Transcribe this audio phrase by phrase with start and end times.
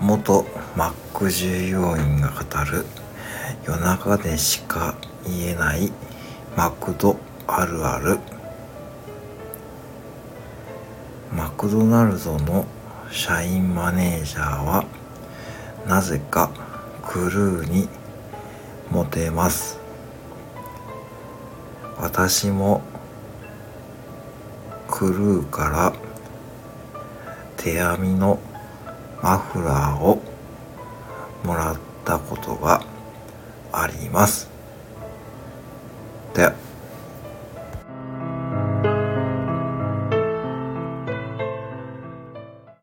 [0.00, 2.86] 元マック従業員が語る
[3.66, 5.92] 夜中でしか言えない
[6.56, 8.18] マクドあるある。
[11.32, 12.64] マクドナルドの
[13.10, 14.84] 社員マネージャーは
[15.86, 16.50] なぜか
[17.06, 17.88] クルーに
[18.90, 19.78] モテます。
[21.98, 22.80] 私も
[24.88, 25.92] クルーから
[27.58, 28.38] 手編みの
[29.30, 30.20] マフラーを
[31.44, 32.82] もらったことが
[33.70, 34.50] あります。
[36.34, 36.52] で